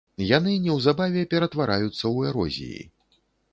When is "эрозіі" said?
2.33-2.81